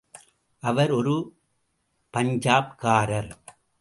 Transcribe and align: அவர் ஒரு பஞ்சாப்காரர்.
அவர் 0.59 0.91
ஒரு 0.91 1.35
பஞ்சாப்காரர். 2.13 3.31